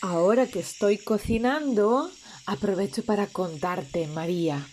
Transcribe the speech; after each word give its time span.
Ahora 0.00 0.46
que 0.46 0.60
estoy 0.60 0.96
cocinando, 0.98 2.08
aprovecho 2.46 3.04
para 3.04 3.26
contarte, 3.26 4.06
María. 4.06 4.64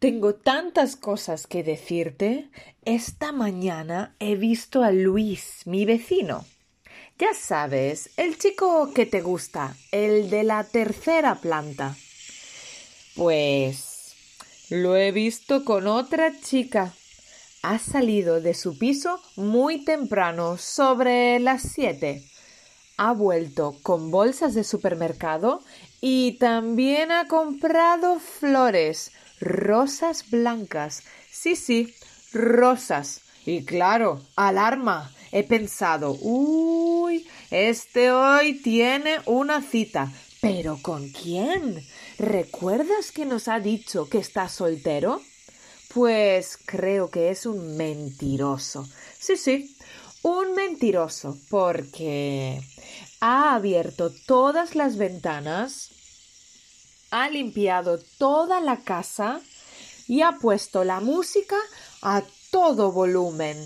Tengo 0.00 0.34
tantas 0.34 0.96
cosas 0.96 1.46
que 1.46 1.62
decirte. 1.62 2.50
Esta 2.84 3.30
mañana 3.30 4.16
he 4.18 4.34
visto 4.34 4.82
a 4.82 4.90
Luis, 4.90 5.60
mi 5.66 5.84
vecino. 5.84 6.44
Ya 7.16 7.32
sabes, 7.32 8.10
el 8.16 8.38
chico 8.38 8.92
que 8.92 9.06
te 9.06 9.20
gusta, 9.20 9.76
el 9.92 10.30
de 10.30 10.42
la 10.42 10.64
tercera 10.64 11.36
planta. 11.36 11.96
Pues 13.14 14.16
lo 14.68 14.96
he 14.96 15.12
visto 15.12 15.64
con 15.64 15.86
otra 15.86 16.32
chica. 16.40 16.92
Ha 17.62 17.78
salido 17.78 18.40
de 18.40 18.54
su 18.54 18.76
piso 18.76 19.22
muy 19.36 19.84
temprano, 19.84 20.58
sobre 20.58 21.38
las 21.38 21.62
siete 21.62 22.24
ha 23.00 23.12
vuelto 23.12 23.78
con 23.82 24.10
bolsas 24.10 24.52
de 24.52 24.62
supermercado 24.62 25.62
y 26.02 26.32
también 26.32 27.10
ha 27.10 27.28
comprado 27.28 28.20
flores, 28.20 29.12
rosas 29.40 30.28
blancas. 30.28 31.04
Sí, 31.30 31.56
sí, 31.56 31.94
rosas. 32.34 33.22
Y 33.46 33.64
claro, 33.64 34.20
alarma. 34.36 35.10
He 35.32 35.44
pensado, 35.44 36.14
uy, 36.20 37.26
este 37.50 38.12
hoy 38.12 38.60
tiene 38.60 39.16
una 39.24 39.62
cita. 39.62 40.12
¿Pero 40.42 40.78
con 40.82 41.08
quién? 41.08 41.82
¿Recuerdas 42.18 43.12
que 43.12 43.24
nos 43.24 43.48
ha 43.48 43.60
dicho 43.60 44.10
que 44.10 44.18
está 44.18 44.46
soltero? 44.50 45.22
Pues 45.94 46.58
creo 46.66 47.08
que 47.08 47.30
es 47.30 47.46
un 47.46 47.78
mentiroso. 47.78 48.86
Sí, 49.18 49.38
sí, 49.38 49.74
un 50.22 50.54
mentiroso 50.54 51.38
porque 51.48 52.60
ha 53.20 53.54
abierto 53.54 54.12
todas 54.26 54.74
las 54.74 54.96
ventanas, 54.96 55.90
ha 57.10 57.28
limpiado 57.28 57.98
toda 58.18 58.60
la 58.60 58.78
casa 58.78 59.40
y 60.06 60.22
ha 60.22 60.32
puesto 60.32 60.84
la 60.84 61.00
música 61.00 61.56
a 62.02 62.22
todo 62.50 62.92
volumen. 62.92 63.56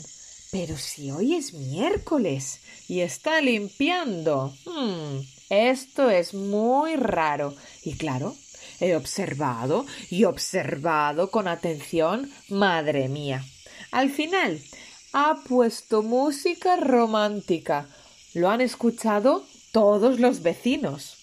Pero 0.51 0.77
si 0.77 1.11
hoy 1.11 1.35
es 1.35 1.53
miércoles 1.55 2.61
y 2.89 3.01
está 3.01 3.41
limpiando. 3.41 4.55
Hmm, 4.65 5.21
esto 5.51 6.11
es 6.11 6.35
muy 6.35 6.97
raro. 6.97 7.55
Y 7.83 7.97
claro, 7.97 8.37
he 8.81 8.95
observado 8.95 9.87
y 10.11 10.25
observado 10.25 11.31
con 11.31 11.49
atención. 11.49 12.31
Madre 12.49 13.09
mía. 13.09 13.45
Al 13.91 14.11
final, 14.11 14.61
ha 15.17 15.37
puesto 15.49 16.03
música 16.03 16.75
romántica 16.75 17.87
lo 18.35 18.51
han 18.51 18.61
escuchado 18.61 19.45
todos 19.71 20.19
los 20.19 20.43
vecinos. 20.43 21.17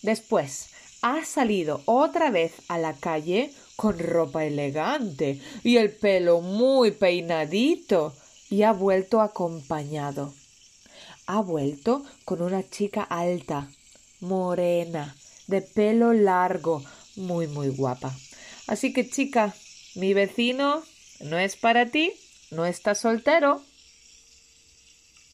Después 0.00 0.70
ha 1.02 1.26
salido 1.26 1.82
otra 1.84 2.30
vez 2.30 2.54
a 2.68 2.78
la 2.78 2.94
calle 2.94 3.52
con 3.76 3.98
ropa 3.98 4.46
elegante 4.46 5.42
y 5.62 5.76
el 5.76 5.90
pelo 5.90 6.40
muy 6.40 6.90
peinadito 6.92 8.14
y 8.48 8.62
ha 8.62 8.72
vuelto 8.72 9.20
acompañado. 9.20 10.32
Ha 11.26 11.42
vuelto 11.42 12.02
con 12.24 12.40
una 12.40 12.66
chica 12.70 13.02
alta, 13.02 13.68
morena, 14.20 15.14
de 15.48 15.60
pelo 15.60 16.14
largo, 16.14 16.82
muy 17.14 17.46
muy 17.46 17.68
guapa. 17.68 18.16
Así 18.68 18.94
que 18.94 19.10
chica, 19.10 19.54
mi 19.96 20.14
vecino 20.14 20.82
no 21.20 21.38
es 21.38 21.56
para 21.56 21.90
ti, 21.90 22.14
no 22.54 22.64
está 22.64 22.94
soltero. 22.94 23.60